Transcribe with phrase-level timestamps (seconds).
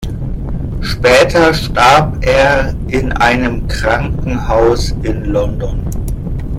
[0.81, 5.79] Später starb er in einem Krankenhaus in London.